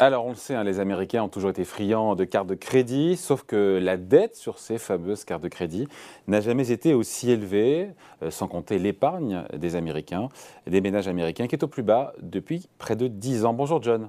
[0.00, 3.16] Alors, on le sait, hein, les Américains ont toujours été friands de cartes de crédit,
[3.16, 5.88] sauf que la dette sur ces fameuses cartes de crédit
[6.28, 7.88] n'a jamais été aussi élevée,
[8.22, 10.28] euh, sans compter l'épargne des Américains,
[10.68, 13.54] des ménages américains, qui est au plus bas depuis près de 10 ans.
[13.54, 14.08] Bonjour John.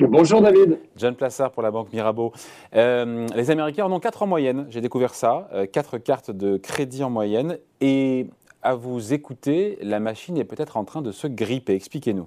[0.00, 0.78] Bonjour David.
[0.96, 2.32] John Plassard pour la Banque Mirabeau.
[2.74, 6.56] Euh, les Américains en ont 4 en moyenne, j'ai découvert ça, 4 euh, cartes de
[6.56, 8.26] crédit en moyenne, et
[8.62, 11.74] à vous écouter, la machine est peut-être en train de se gripper.
[11.74, 12.26] Expliquez-nous.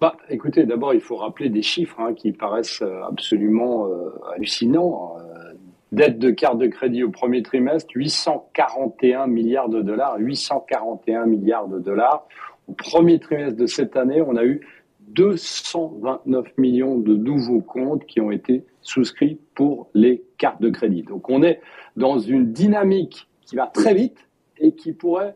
[0.00, 5.16] Bah, écoutez, d'abord, il faut rappeler des chiffres hein, qui paraissent euh, absolument euh, hallucinants.
[5.18, 5.54] Euh,
[5.90, 10.16] dette de carte de crédit au premier trimestre, 841 milliards de dollars.
[10.18, 12.28] 841 milliards de dollars.
[12.68, 14.60] Au premier trimestre de cette année, on a eu
[15.08, 21.02] 229 millions de nouveaux comptes qui ont été souscrits pour les cartes de crédit.
[21.02, 21.60] Donc on est
[21.96, 25.34] dans une dynamique qui va très vite et qui pourrait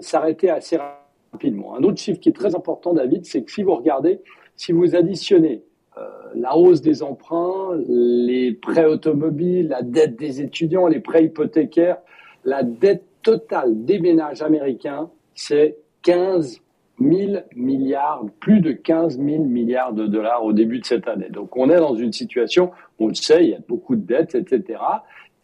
[0.00, 1.76] s'arrêter assez rapidement rapidement.
[1.76, 4.20] Un autre chiffre qui est très important, David, c'est que si vous regardez,
[4.56, 5.62] si vous additionnez
[5.96, 11.98] euh, la hausse des emprunts, les prêts automobiles, la dette des étudiants, les prêts hypothécaires,
[12.44, 16.60] la dette totale des ménages américains, c'est 15
[17.00, 21.28] 000 milliards, plus de 15 000 milliards de dollars au début de cette année.
[21.30, 24.34] Donc on est dans une situation, on le sait, il y a beaucoup de dettes,
[24.34, 24.80] etc.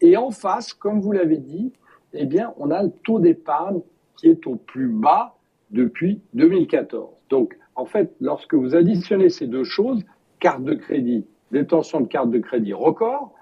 [0.01, 1.71] Et en face, comme vous l'avez dit,
[2.13, 3.81] eh bien, on a le taux d'épargne
[4.17, 5.35] qui est au plus bas
[5.71, 7.09] depuis 2014.
[7.29, 10.03] Donc, en fait, lorsque vous additionnez ces deux choses,
[10.39, 13.33] carte de crédit, détention de carte de crédit record,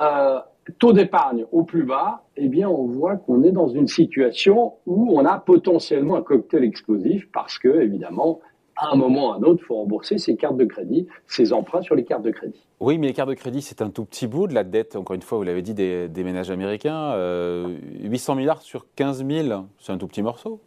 [0.00, 0.38] euh,
[0.78, 5.16] taux d'épargne au plus bas, eh bien, on voit qu'on est dans une situation où
[5.18, 8.40] on a potentiellement un cocktail explosif parce que, évidemment,
[8.76, 11.52] à un moment ou à un autre, il faut rembourser ses cartes de crédit, ses
[11.52, 12.66] emprunts sur les cartes de crédit.
[12.80, 15.14] Oui, mais les cartes de crédit, c'est un tout petit bout de la dette, encore
[15.14, 17.12] une fois, vous l'avez dit, des, ménages américains.
[17.14, 20.60] 800 euh, milliards sur 15 000, c'est un tout petit morceau.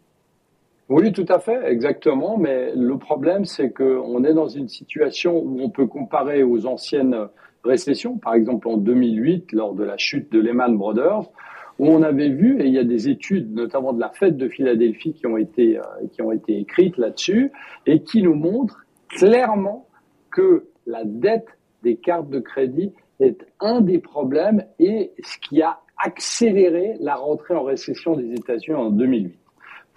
[0.90, 2.36] Oui, tout à fait, exactement.
[2.36, 7.28] Mais le problème, c'est qu'on est dans une situation où on peut comparer aux anciennes
[7.62, 11.30] récessions, par exemple en 2008, lors de la chute de Lehman Brothers,
[11.78, 14.48] où on avait vu, et il y a des études, notamment de la fête de
[14.48, 17.52] Philadelphie, qui ont été, euh, qui ont été écrites là-dessus,
[17.86, 19.86] et qui nous montrent clairement
[20.32, 21.46] que la dette
[21.84, 27.54] des cartes de crédit est un des problèmes et ce qui a accéléré la rentrée
[27.54, 29.39] en récession des États-Unis en 2008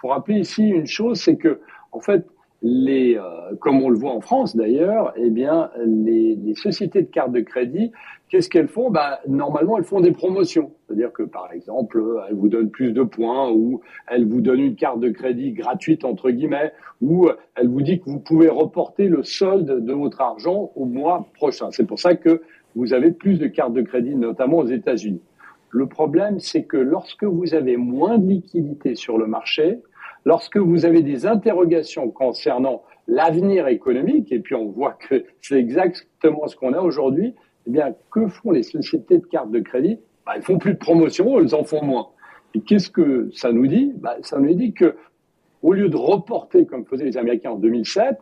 [0.04, 1.60] faut rappeler ici une chose, c'est que
[1.90, 2.26] en fait,
[2.60, 7.32] les, euh, comme on le voit en France d'ailleurs, eh bien, les, sociétés de cartes
[7.32, 7.90] de crédit,
[8.28, 8.90] qu'est-ce qu'elles font?
[8.90, 10.72] Bah, Normalement, elles font des promotions.
[10.86, 14.76] C'est-à-dire que, par exemple, elles vous donnent plus de points ou elles vous donnent une
[14.76, 19.22] carte de crédit gratuite, entre guillemets, ou elles vous disent que vous pouvez reporter le
[19.22, 21.70] solde de votre argent au mois prochain.
[21.70, 22.42] C'est pour ça que
[22.74, 25.22] vous avez plus de cartes de crédit, notamment aux États-Unis.
[25.70, 29.80] Le problème, c'est que lorsque vous avez moins de liquidités sur le marché,
[30.24, 36.46] Lorsque vous avez des interrogations concernant l'avenir économique, et puis on voit que c'est exactement
[36.46, 37.34] ce qu'on a aujourd'hui,
[37.66, 39.98] eh bien, que font les sociétés de cartes de crédit?
[40.24, 42.08] Bah, Elles font plus de promotion, elles en font moins.
[42.54, 43.92] Et qu'est-ce que ça nous dit?
[43.96, 44.96] Bah, Ça nous dit que,
[45.62, 48.18] au lieu de reporter, comme faisaient les Américains en 2007,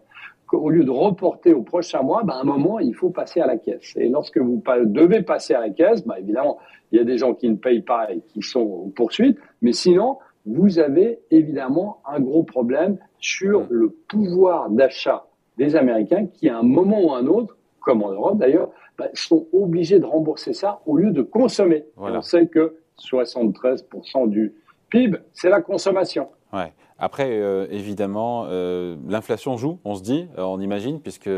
[0.52, 3.46] au lieu de reporter au prochain mois, bah, à un moment, il faut passer à
[3.46, 3.94] la caisse.
[3.96, 6.58] Et lorsque vous devez passer à la caisse, bah, évidemment,
[6.90, 9.72] il y a des gens qui ne payent pas et qui sont en poursuite, mais
[9.72, 15.26] sinon, vous avez évidemment un gros problème sur le pouvoir d'achat
[15.58, 19.46] des Américains qui, à un moment ou un autre, comme en Europe d'ailleurs, bah, sont
[19.52, 21.84] obligés de rembourser ça au lieu de consommer.
[21.96, 24.54] On sait que 73% du
[24.90, 26.28] PIB, c'est la consommation.
[26.52, 26.72] Ouais.
[26.98, 31.30] Après, euh, évidemment, euh, l'inflation joue, on se dit, euh, on imagine, puisque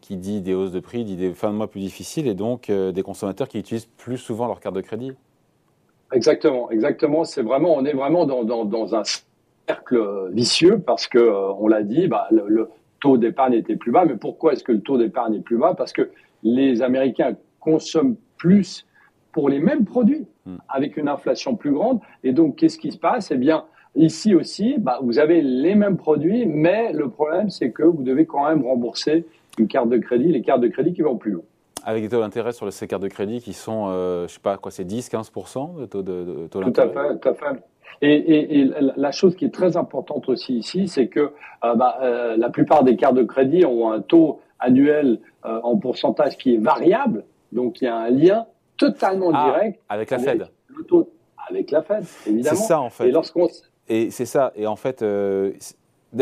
[0.00, 2.70] qui dit des hausses de prix dit des fins de mois plus difficiles et donc
[2.70, 5.12] des consommateurs qui utilisent plus souvent leur carte de crédit.
[6.12, 7.24] Exactement, exactement.
[7.24, 9.02] C'est vraiment, on est vraiment dans, dans, dans un
[9.66, 12.68] cercle vicieux parce que euh, on l'a dit, bah, le,
[13.02, 14.04] taux d'épargne était plus bas.
[14.06, 15.74] Mais pourquoi est-ce que le taux d'épargne est plus bas?
[15.76, 16.10] Parce que
[16.42, 18.86] les Américains consomment plus
[19.32, 20.56] pour les mêmes produits hmm.
[20.68, 22.00] avec une inflation plus grande.
[22.24, 23.30] Et donc, qu'est-ce qui se passe?
[23.30, 23.64] Eh bien,
[23.96, 28.24] ici aussi, bah, vous avez les mêmes produits, mais le problème, c'est que vous devez
[28.24, 29.26] quand même rembourser
[29.58, 31.44] une carte de crédit, les cartes de crédit qui vont plus haut.
[31.84, 34.56] Avec des taux d'intérêt sur ces cartes de crédit qui sont, euh, je sais pas
[34.56, 36.72] quoi, c'est 10-15% de taux de, d'intérêt.
[36.72, 37.62] Tout à fait, tout à fait.
[38.00, 41.32] Et, et, la chose qui est très importante aussi ici, c'est que
[41.64, 45.76] euh, bah, euh, la plupart des cartes de crédit ont un taux annuel euh, en
[45.76, 48.46] pourcentage qui est variable, donc il y a un lien
[48.76, 50.48] totalement ah, direct avec la Fed.
[50.68, 51.10] Le taux,
[51.48, 52.56] avec la Fed, évidemment.
[52.56, 53.08] C'est ça en fait.
[53.08, 53.48] Et lorsqu'on
[53.88, 54.52] et c'est ça.
[54.56, 55.52] Et en fait, euh,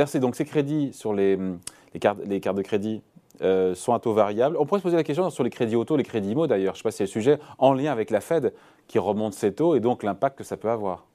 [0.06, 1.38] c'est donc ces crédits sur les,
[1.94, 3.02] les, cartes, les cartes de crédit
[3.42, 4.56] euh, sont à taux variable.
[4.58, 6.74] On pourrait se poser la question sur les crédits auto, les crédits IMO d'ailleurs.
[6.74, 8.52] Je ne sais pas si c'est le sujet en lien avec la Fed
[8.86, 11.06] qui remonte ces taux et donc l'impact que ça peut avoir.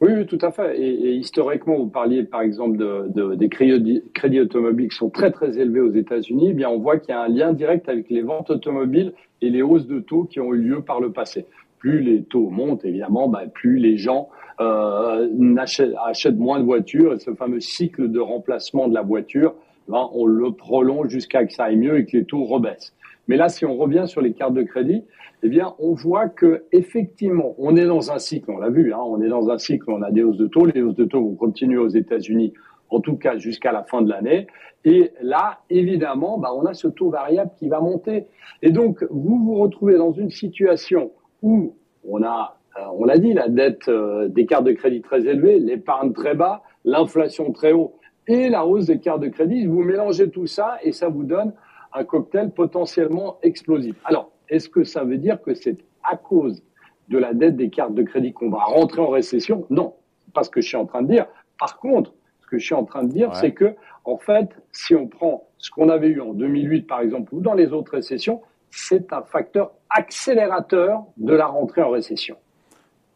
[0.00, 0.78] Oui, tout à fait.
[0.80, 5.80] Et, historiquement, vous parliez par exemple de, des crédits, automobiles qui sont très très élevés
[5.80, 6.48] aux États-Unis.
[6.50, 9.12] Eh bien, on voit qu'il y a un lien direct avec les ventes automobiles
[9.42, 11.46] et les hausses de taux qui ont eu lieu par le passé.
[11.78, 14.28] Plus les taux montent, évidemment, bah, plus les gens
[14.60, 19.54] euh, achètent, moins de voitures et ce fameux cycle de remplacement de la voiture,
[19.88, 22.94] ben, on le prolonge jusqu'à que ça aille mieux et que les taux rebaissent.
[23.26, 25.04] Mais là, si on revient sur les cartes de crédit,
[25.42, 28.50] eh bien, on voit que effectivement, on est dans un cycle.
[28.50, 29.90] On l'a vu, hein, on est dans un cycle.
[29.90, 30.64] On a des hausses de taux.
[30.66, 32.54] Les hausses de taux vont continuer aux États-Unis,
[32.90, 34.46] en tout cas jusqu'à la fin de l'année.
[34.84, 38.26] Et là, évidemment, bah, on a ce taux variable qui va monter.
[38.62, 41.12] Et donc, vous vous retrouvez dans une situation
[41.42, 41.74] où
[42.08, 45.58] on a, euh, on l'a dit, la dette euh, des cartes de crédit très élevée,
[45.58, 47.97] l'épargne très bas, l'inflation très haut
[48.28, 49.66] et la hausse des cartes de crédit.
[49.66, 51.52] Vous mélangez tout ça et ça vous donne
[51.92, 53.96] un cocktail potentiellement explosif.
[54.04, 56.62] Alors, est-ce que ça veut dire que c'est à cause
[57.08, 59.66] de la dette des cartes de crédit qu'on va rentrer en récession?
[59.70, 59.94] Non,
[60.34, 61.26] pas ce que je suis en train de dire.
[61.58, 64.94] Par contre, ce que je suis en train de dire, c'est que, en fait, si
[64.94, 68.42] on prend ce qu'on avait eu en 2008, par exemple, ou dans les autres récessions,
[68.70, 72.36] c'est un facteur accélérateur de la rentrée en récession.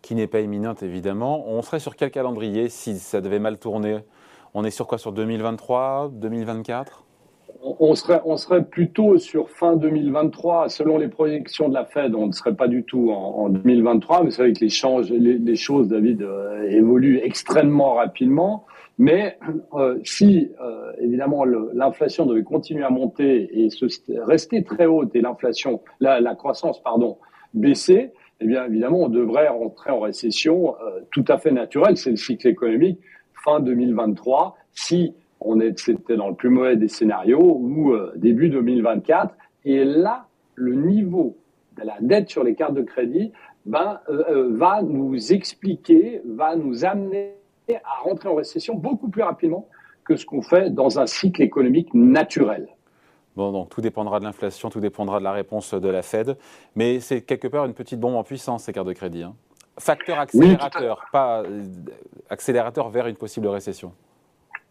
[0.01, 1.45] Qui n'est pas imminente, évidemment.
[1.47, 3.99] On serait sur quel calendrier si ça devait mal tourner?
[4.55, 7.05] On est sur quoi Sur 2023 2024
[7.79, 10.69] on serait, on serait plutôt sur fin 2023.
[10.69, 14.25] Selon les projections de la Fed, on ne serait pas du tout en, 2023.
[14.25, 14.59] Mais c'est que
[15.15, 18.67] les, les, choses, David, euh, évoluent extrêmement rapidement.
[18.99, 19.39] Mais
[19.75, 23.69] euh, si, euh, évidemment, l'inflation devait continuer à monter et
[24.27, 27.19] rester très haute et l'inflation, la, la, croissance, pardon,
[27.55, 28.11] baisser,
[28.41, 30.75] eh bien, évidemment, on devrait rentrer en récession
[31.13, 31.97] tout à fait naturelle.
[31.97, 32.99] C'est le cycle économique
[33.45, 34.57] fin 2023.
[34.73, 39.35] Si on c'était dans le plus mauvais des scénarios ou euh, début 2024.
[39.65, 41.37] Et là, le niveau
[41.77, 43.33] de la dette sur les cartes de crédit
[43.65, 47.35] ben, euh, euh, va nous expliquer, va nous amener
[47.85, 49.69] à rentrer en récession beaucoup plus rapidement
[50.05, 52.69] que ce qu'on fait dans un cycle économique naturel.
[53.37, 56.37] Bon, donc tout dépendra de l'inflation, tout dépendra de la réponse de la Fed,
[56.75, 59.23] mais c'est quelque part une petite bombe en puissance, ces cartes de crédit.
[59.23, 59.35] Hein.
[59.83, 61.43] Facteur accélérateur, pas
[62.31, 63.93] accélérateur vers une possible récession.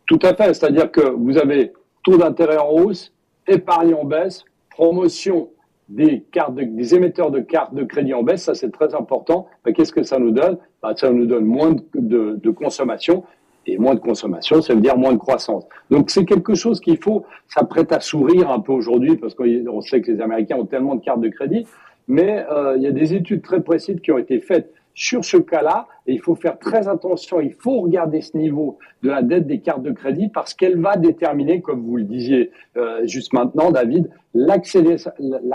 [0.05, 1.73] Tout à fait, c'est-à-dire que vous avez
[2.03, 3.13] taux d'intérêt en hausse,
[3.45, 5.49] épargne en baisse, promotion
[5.89, 9.47] des, cartes des émetteurs de cartes de crédit en baisse, ça c'est très important.
[9.75, 10.57] Qu'est-ce que ça nous donne?
[10.81, 13.25] Bah, Ça nous donne moins de, consommation,
[13.67, 15.65] et moins de consommation, ça veut dire moins de croissance.
[15.89, 19.81] Donc c'est quelque chose qu'il faut, ça prête à sourire un peu aujourd'hui, parce qu'on
[19.81, 21.67] sait que les Américains ont tellement de cartes de crédit,
[22.07, 25.37] mais euh, il y a des études très précises qui ont été faites sur ce
[25.37, 29.61] cas-là, il faut faire très attention, il faut regarder ce niveau de la dette des
[29.61, 34.09] cartes de crédit parce qu'elle va déterminer, comme vous le disiez euh, juste maintenant, David,
[34.33, 34.57] la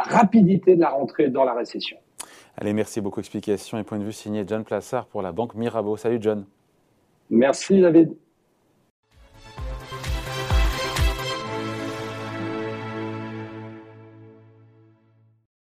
[0.02, 1.96] rapidité de la rentrée dans la récession.
[2.56, 3.20] Allez, merci beaucoup.
[3.20, 5.96] Explication et point de vue signé John Plassard pour la Banque Mirabeau.
[5.96, 6.46] Salut John.
[7.28, 8.14] Merci David.